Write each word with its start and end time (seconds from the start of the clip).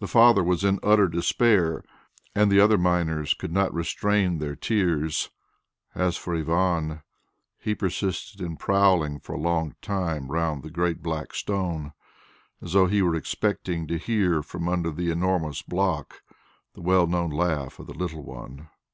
His 0.00 0.10
father 0.12 0.42
was 0.42 0.64
in 0.64 0.78
utter 0.82 1.06
despair 1.06 1.84
and 2.34 2.50
the 2.50 2.58
other 2.60 2.78
miners 2.78 3.34
could 3.34 3.52
not 3.52 3.74
restrain 3.74 4.38
their 4.38 4.56
tears; 4.56 5.28
as 5.94 6.16
for 6.16 6.34
Ivan, 6.34 7.02
he 7.58 7.74
persisted 7.74 8.40
in 8.40 8.56
prowling 8.56 9.20
for 9.20 9.34
a 9.34 9.38
long 9.38 9.74
time 9.82 10.32
round 10.32 10.62
the 10.62 10.70
great 10.70 11.02
black 11.02 11.34
stone, 11.34 11.92
as 12.62 12.72
though 12.72 12.86
he 12.86 13.02
were 13.02 13.14
expecting 13.14 13.86
to 13.88 13.98
hear 13.98 14.42
from 14.42 14.66
under 14.66 14.90
the 14.90 15.10
enormous 15.10 15.60
block 15.60 16.22
the 16.72 16.80
well 16.80 17.06
known 17.06 17.28
laugh 17.28 17.78
of 17.78 17.86
the 17.86 17.92
little 17.92 18.22
one. 18.24 18.70